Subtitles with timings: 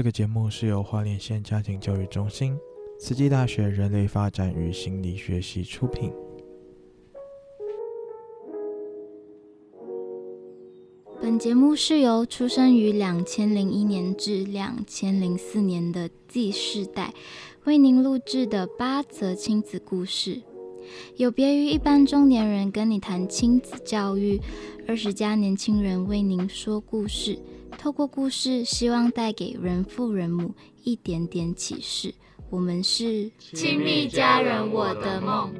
[0.00, 2.56] 这个节目是由花莲县家庭教育中心、
[2.98, 6.10] 慈济大学人类发展与心理学系出品。
[11.20, 17.12] 本节目是由出生于两千零一年至两千零四年的 Z 世代
[17.64, 20.40] 为您录制的八则亲子故事。
[21.18, 24.40] 有别于一般中年人跟你谈亲子教育，
[24.88, 27.38] 二十家年轻人为您说故事。
[27.80, 30.54] 透过故事，希望带给人父人母
[30.84, 32.14] 一点点启示。
[32.50, 35.50] 我们是亲密家人，我的梦。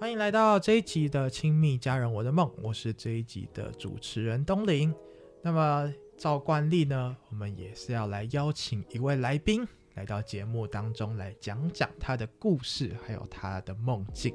[0.00, 4.92] 欢迎来到这一集的《亲密家人，我的梦》，我是这一集的主持人东林。
[5.40, 9.64] 那么，照惯例呢，我们也是要来邀请一位来宾
[9.94, 14.34] 来到节目当中来讲讲他的故事，还有他的梦境。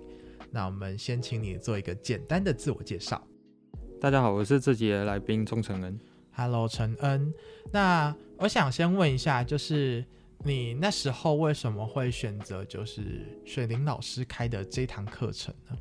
[0.49, 3.21] 那我们先请你做一个简单的自我介绍。
[3.99, 5.99] 大家好，我是这集的来宾钟承恩。
[6.31, 7.33] Hello，承恩。
[7.71, 10.05] 那我想先问一下，就是。
[10.45, 15.77] 你那时候为什么会选择就是水灵老师开的这堂课程呢？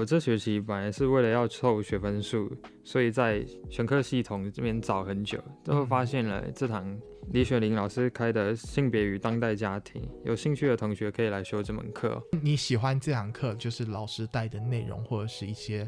[0.00, 2.50] 我这学期本来是为了要凑学分数，
[2.82, 6.98] 所以在选课系统这边找很久，最后发现了这堂
[7.32, 12.18] 李雪玲老师开的性别与当代家庭，有兴趣的同学可以来修这门课。
[12.42, 15.86] 你喜欢这堂课，就是老师带的内容或者是一些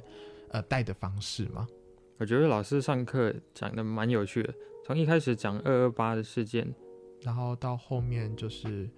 [0.51, 1.67] 呃带的方式吗？
[2.19, 4.53] 我觉得老师上课讲的蛮有趣的，
[4.85, 6.71] 从一开始讲二二八的事件。
[7.23, 8.91] 然后到后面就是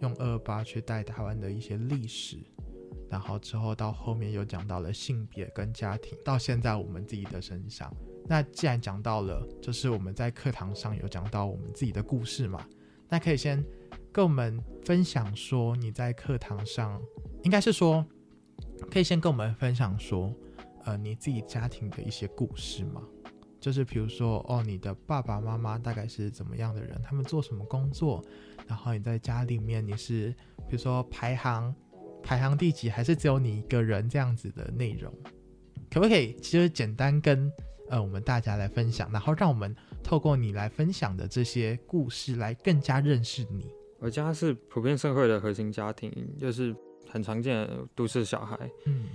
[0.00, 2.38] 用二二八去带台湾的一些历史，
[3.12, 7.94] 然后之后到后面又讲到了性别跟家庭，到现在我们自己的身上。
[8.26, 12.66] 那既然讲到了，就是我们在课堂上有讲到我们自己的故事嘛，
[13.10, 13.62] 那可以先
[14.10, 16.98] 跟我们分享说你在课堂上，
[17.42, 18.02] 应该是说
[18.90, 20.34] 可以先跟我们分享说，
[20.86, 23.02] 呃，你自己家庭的一些故事吗？
[23.60, 26.98] 就是比如说，哦，你的爸爸妈妈大概是怎么样的人？
[27.02, 28.24] 他们做什么工作？
[28.66, 30.34] 然后你在家里面你是，
[30.66, 31.74] 比如说排行
[32.22, 35.12] 排行第几，还是只有你一个人这样子的内容？
[35.90, 37.50] 可不可以其实简单跟
[37.90, 43.70] 呃我们大家来分享，然后让我们透过你来分享的这些故事来更加认识你。
[43.98, 46.74] 我家是普遍社会的核心家庭，就是
[47.08, 48.58] 很常见的都市小孩。
[48.86, 49.06] 嗯，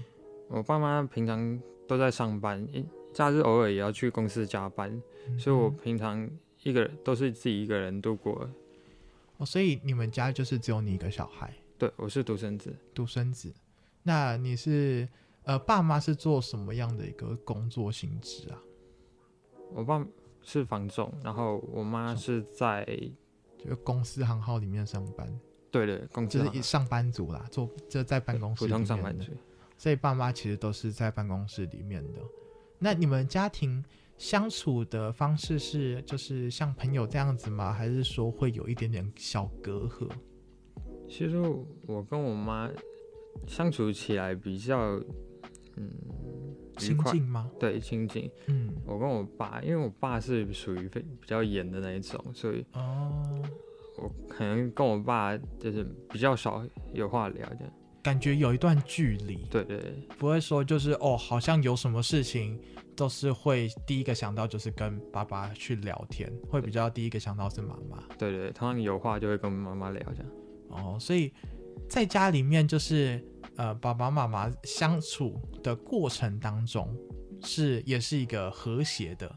[0.50, 2.68] 我爸妈平常都在上班。
[3.14, 4.92] 假日偶尔也要去公司加班，
[5.28, 6.30] 嗯、所以我平常
[6.62, 8.48] 一个人都是自己一个人度过。
[9.38, 11.52] 哦，所以你们家就是只有你一个小孩？
[11.78, 12.76] 对，我是独生子。
[12.94, 13.54] 独生子，
[14.02, 15.08] 那你是
[15.44, 18.60] 呃，爸妈是做什么样的一个工作性质啊？
[19.74, 20.04] 我爸
[20.42, 22.84] 是房总，然后我妈是在
[23.60, 25.40] 就公司行号里面上班。
[25.70, 28.84] 对的，公司就是一上班族啦，做就在办公室里面的。
[28.84, 29.32] 普通上班族。
[29.78, 32.20] 所以爸妈其实都是在办公室里面的。
[32.80, 33.84] 那你们家庭
[34.18, 37.72] 相处的方式是就是像朋友这样子吗？
[37.72, 40.10] 还是说会有一点点小隔阂？
[41.10, 41.38] 其实
[41.86, 42.70] 我跟我妈
[43.46, 45.00] 相处起来比较
[45.76, 45.92] 嗯
[46.78, 47.50] 亲近吗？
[47.60, 48.30] 对，亲近。
[48.48, 53.42] 嗯，我跟我爸，因为我爸是属于非比较严的那一种，所以哦，
[53.98, 56.64] 我可能跟我爸就是比较少
[56.94, 57.60] 有话聊的。
[58.04, 62.58] 感觉有一段距离，对对对，不会说就是哦，好像有什么事情
[62.96, 68.02] 都是会第一个想到就是跟爸爸去聊天，会比较第一个想到是妈妈。
[68.18, 70.32] 对对，通常有话就会跟妈妈聊这样。
[70.78, 71.34] 哦，所以
[71.90, 73.24] 在家里面就是
[73.56, 76.96] 呃，爸爸妈妈相处的过程当中
[77.42, 79.34] 是也是一个和谐的，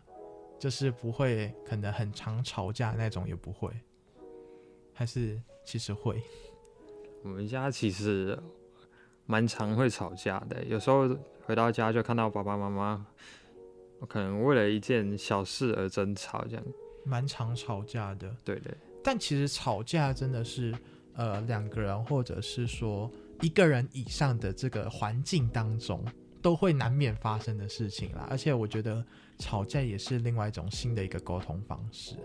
[0.59, 3.71] 就是不会可能很常吵架那种也不会，
[4.93, 6.23] 还是其实会。
[7.23, 8.39] 我们家其实。
[9.27, 11.09] 蛮常会吵架的，有时候
[11.45, 13.07] 回到家就看到爸爸妈妈，
[14.09, 16.65] 可能为了一件小事而争吵，这样。
[17.05, 18.77] 蛮常吵架的，对对。
[19.05, 20.75] 但其实吵架真的是，
[21.15, 26.05] 呃，两个人或者是说一个人以上的这个环境当中，
[26.41, 28.27] 都会难免发生的事情啦。
[28.31, 29.05] 而且我觉得
[29.39, 32.17] 吵架也是另外一种新的一个沟通方式。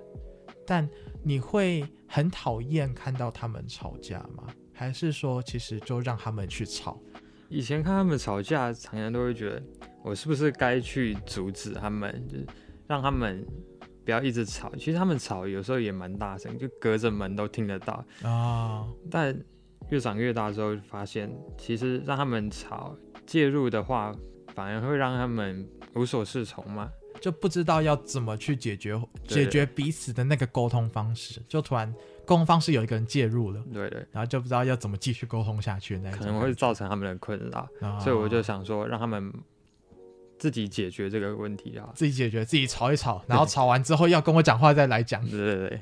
[0.67, 0.87] 但
[1.23, 4.47] 你会很讨厌看到他们吵架吗？
[4.73, 6.99] 还是说，其实就让他们去吵。
[7.49, 9.63] 以前看他们吵架，常常都会觉得，
[10.03, 12.47] 我是不是该去阻止他们，就是
[12.87, 13.45] 让他们
[14.05, 14.71] 不要一直吵。
[14.77, 18.29] 其实他们吵有时候也蛮大声，就隔着门都听得到啊。
[18.29, 18.93] 哦。
[19.11, 19.37] 但
[19.89, 24.15] 越长越大之后，发现其实让他们吵，介入的话，
[24.53, 28.97] 反而会让他们无所适从嘛，就不知道要怎么去解决
[29.27, 31.93] 解决彼此的那个沟通方式，就突然。
[32.25, 39.31] 沟通方式有一个人介入了，对对，然后就不知道要怎么继续沟通下去，那可能会造成他们的困扰，哦、所以我就想说，让他们
[40.37, 45.81] 自己解决这个问题啊，自己解决，自己吵一吵，然后吵完之后要跟我讲话再来讲， 对对对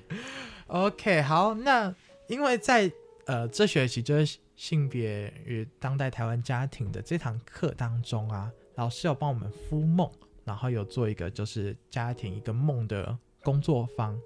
[0.67, 1.93] ，OK，好，那
[2.27, 2.91] 因为在
[3.25, 10.09] 呃这学期就是性别与当代台湾家庭的这堂课当中啊，老师有帮我们敷梦，
[10.43, 14.19] 然后有做一个就是家庭一个梦的工作坊，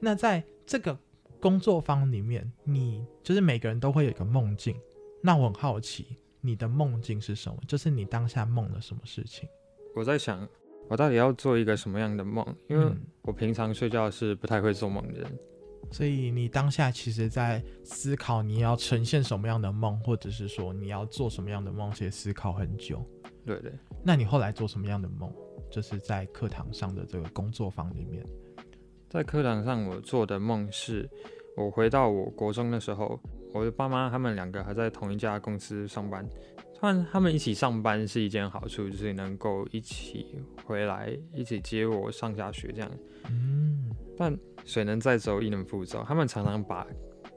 [0.00, 0.98] 那在这个。
[1.40, 4.74] 工作坊里面，你就是每个人都会有一个梦境。
[5.22, 7.56] 那我很好奇，你的梦境是什么？
[7.68, 9.48] 就是你当下梦了什么事情？
[9.94, 10.46] 我在想，
[10.88, 12.44] 我到底要做一个什么样的梦？
[12.68, 12.90] 因为
[13.22, 15.38] 我平常睡觉是不太会做梦的人，嗯，
[15.90, 23.04] 所以你当下其实在思考你要呈现什么样的梦，或者是说你要做什么样的梦，其实思考很久。
[23.44, 23.72] 对对。
[24.04, 25.32] 那你后来做什么样的梦？
[25.70, 28.24] 就是在课堂上的这个工作坊里面。
[29.10, 31.08] 在课堂上，我做的梦是，
[31.56, 33.20] 我回到我国中的时候，
[33.52, 36.26] 我的爸妈他们两个还在同一家公司上班。
[36.78, 42.90] 突然，他们一起上班是一件好处，就是能够一起回来，一起接我上下学这样。
[43.28, 43.90] 嗯。
[44.16, 46.86] 但水能载舟，亦能覆舟，他们常常把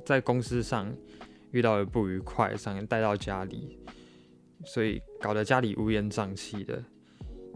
[0.06, 0.92] 在公司上
[1.52, 3.80] 遇到的不愉快，上带到家里，
[4.66, 6.84] 所以搞得家里乌烟瘴气的。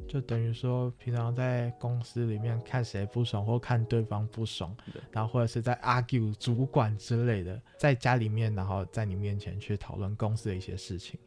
[0.08, 11.20] 就等于说，平常在公司里面看谁不爽，或看对方不爽，对然后或者是在 argue 主管之类的，在家里面，然后在你面前去讨论公司的一些事情，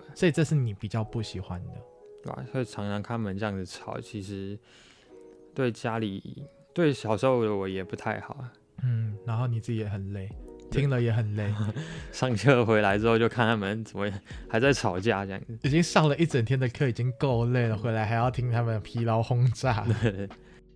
[0.00, 1.72] 对，所以这是你比较不喜欢的，
[2.22, 2.44] 对吧？
[2.50, 4.58] 所以常常看他们这样子吵，其实
[5.54, 8.44] 对家里，对小时候的我也不太好，
[8.82, 10.28] 嗯，然后你自己也很累。
[10.70, 11.54] 听了也很累，
[12.10, 14.10] 上课回来之后就看他们怎么
[14.48, 19.86] 还在吵架，这样子已经上了一整天的课，已经够累了，回来还要听他们疲劳轰炸。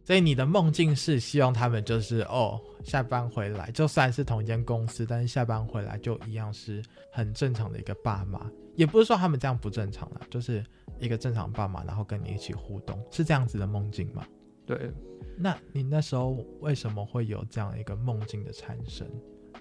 [0.08, 6.82] 所以你的梦境是希望他们就是哦，下班回来就算是同一间公司，但是下班回来就一样是
[7.12, 10.64] 很正常的一个爸妈，也不是说他们这样不正常了，就是
[10.98, 14.26] 一个正常爸妈，然后跟你一起互动，是这样子的梦境吗？
[14.64, 14.90] 对。
[15.36, 19.06] 那你那时候为什么会有这样一个梦境的产生？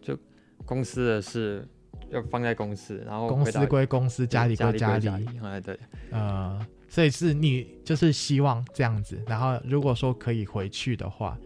[0.02, 0.18] 就
[0.66, 1.68] 公司的事
[2.10, 5.10] 要放在公司，然后公司归公司，家里归家里。
[5.44, 5.78] 哎，对，
[6.10, 11.38] 呃，所以是你就是希望这样子，然后如果说可以回去的话，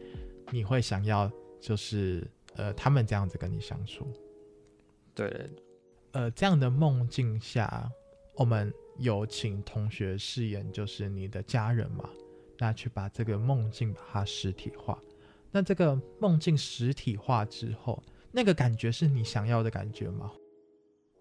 [0.51, 4.07] 你会想要就是呃他们这样子跟你相处。
[5.13, 5.49] 对，
[6.11, 7.89] 呃，这样的梦境下，
[8.35, 12.09] 我们有请同学饰演就是你的家人嘛，
[12.57, 14.97] 那去把这个梦境把它实体化。
[15.51, 18.01] 那这个梦境实体化之后。
[18.33, 20.31] 那个感觉是你想要的感觉吗？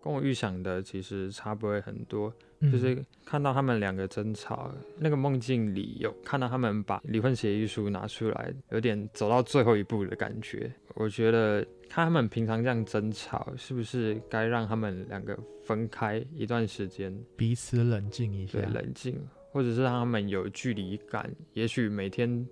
[0.03, 10.73] 跟我预想的其实差不会很多，嗯、就是看到他们两个争吵，那个梦境里有看到他们把离婚协议书拿出来，有点走到最后一步的感觉。
[10.95, 19.21] 我觉得看他们平常这样争吵，是不是该让他们两个分开一段时间，彼此冷静一下，对，冷静，
[19.53, 22.47] 或者是让他们有距离感，也许每天。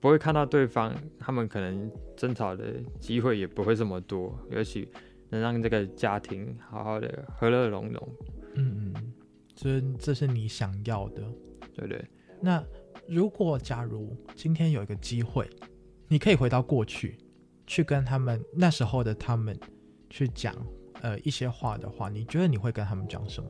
[0.00, 4.88] 不会看到对方，他们可能争吵的机会也不会这么多，也许
[5.32, 8.08] 能让这个家庭好好的和乐融融。
[8.54, 9.12] 嗯嗯，
[9.54, 11.22] 这这是你想要的，
[11.74, 12.04] 对对。
[12.38, 12.62] 那
[13.08, 15.48] 如果假如今天有一个机会，
[16.06, 17.16] 你可以回到过去，
[17.66, 19.58] 去跟他们那时候的他们
[20.10, 20.54] 去讲
[21.00, 23.48] 呃一些话的话，你觉得你会跟他们讲什么？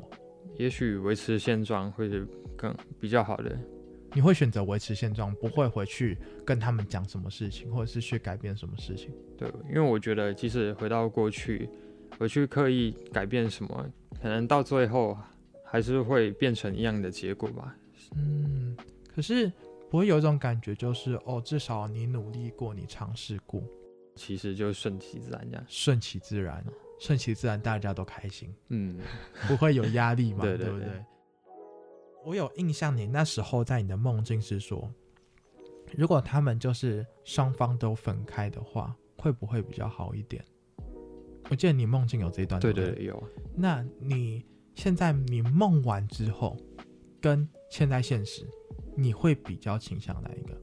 [0.56, 2.24] 也许维持现状会是
[2.56, 3.58] 更比较好的。
[4.14, 9.10] 你会选择维持现状，不会回去跟他们讲什么事情，或者是去改变什么事情？
[9.38, 11.68] 对，因为我觉得，即使回到过去，
[12.18, 13.90] 回去刻意改变什么，
[14.20, 15.16] 可能到最后
[15.64, 17.74] 还是会变成一样的结果吧。
[18.14, 18.76] 嗯，
[19.14, 19.50] 可是
[19.90, 23.62] 不会有一种感觉，就是哦，至少你努力过，你尝试过，
[24.14, 25.64] 其实就顺其自然这样。
[25.68, 26.62] 顺其自然，
[27.00, 28.54] 顺其自然，大家都开心。
[28.68, 28.98] 嗯，
[29.48, 30.40] 不会有压力嘛？
[30.44, 31.04] 对，对，对，对不对？
[32.24, 34.92] 我有印象，你那时候在你的梦境是说，
[35.96, 40.44] 如果他们就是双方都分开的话，会不会比较好一点？
[41.50, 43.22] 我记得你梦境有这一段，对对，对有。
[43.56, 46.56] 那你现在你梦完之后，
[47.20, 48.46] 跟现在现实，
[48.96, 50.56] 你会比较倾向哪一个？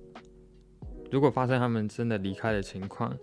[1.12, 3.16] 如果发生他们真的离开的情况，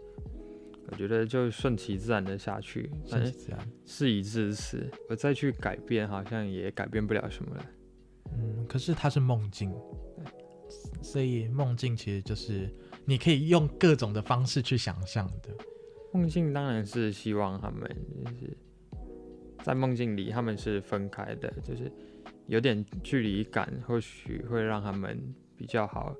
[0.88, 7.66] 我觉得就顺其自然的下去，顺其自然，事已至此，我再去改变，好像也改变不了什么了。
[8.33, 9.73] 嗯，可是它是梦境，
[11.02, 15.50] 所以梦境其实就是你可以用各种的方式去想象的。
[16.12, 17.88] 梦境当然是希望他们
[18.25, 18.56] 就是
[19.62, 21.92] 在梦境里他们是分开的，就是
[22.47, 26.14] 有点距离感，或许会让他们比较好。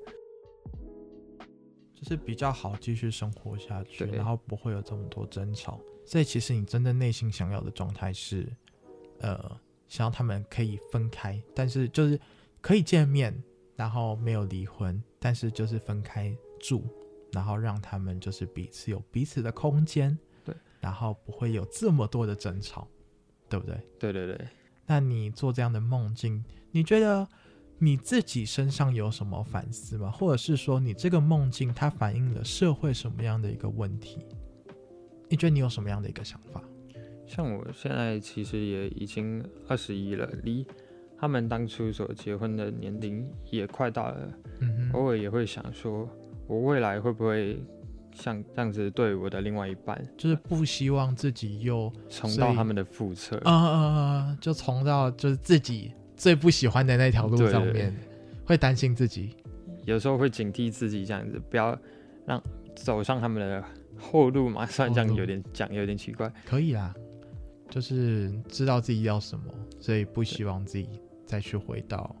[1.99, 5.81] 就是比较好继续生活下去，然后不会有这么多争吵。
[6.05, 8.47] 所以其实你真的内心想要的状态是，
[9.17, 12.19] 呃，想要他们可以分开，但是就是
[12.61, 13.33] 可以见面，
[13.75, 16.83] 然后没有离婚，但是就是分开住，
[17.31, 22.87] 然后让他们就是彼此有彼此的空间，对，然后不会有这么多的争吵，
[23.47, 23.79] 对不对？
[23.99, 24.47] 对对对。
[24.85, 27.27] 那你做这样的梦境，你觉得
[27.77, 30.09] 你自己身上有什么反思吗？
[30.09, 34.25] 或者是说，你这个梦境它反映了社会什么样的一个问题？
[35.29, 36.63] 你觉得你有什么样的一个想法？
[37.27, 40.65] 像我现在其实也已经二十一了，离
[41.19, 44.31] 他们当初所结婚的年龄也快到了。
[44.61, 46.09] 嗯，偶尔也会想说，
[46.47, 47.61] 我未来会不会
[48.15, 53.37] 像这样子对我的另外一半，就是不希望自己又重蹈他们的覆辙。
[53.43, 54.37] 啊啊啊！
[54.39, 57.93] 就重到就是自己最不喜欢的那条路上面，
[58.45, 59.35] 会担心自己，
[59.83, 61.77] 有时候会警惕自己这样子，不要
[62.25, 62.41] 让
[62.73, 63.63] 走上他们的。
[63.99, 66.93] 后路嘛，虽然这样有点讲有点奇怪，可以啦，
[67.69, 69.45] 就是知道自己要什么，
[69.79, 70.87] 所以不希望自己
[71.25, 72.15] 再去回到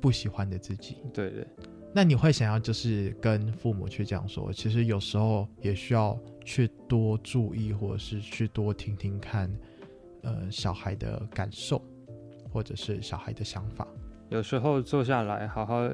[0.00, 0.96] 不喜欢的自己。
[1.12, 1.46] 对对，
[1.94, 9.50] 那你会想要就是跟父母去讲说，其实有时候也需要去多注意，或者是去多听听看，
[10.22, 11.82] 呃，小孩的感受，
[12.50, 13.86] 或者是小孩的想法。
[14.28, 15.88] 有时候坐下来好好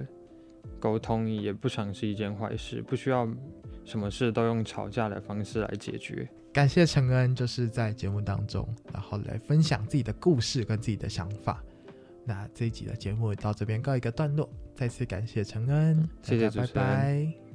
[0.78, 3.28] 沟通，也不常是一件坏事，不需要。
[3.86, 6.28] 什么事都用吵架的方式来解决。
[6.52, 11.62] 感谢陈恩，就是在节目当中，然后来分享自己的故事跟自己的想法。
[12.24, 17.45] 那这一集的节目到这边告一个段落，再次感谢陈恩，谢谢，拜拜。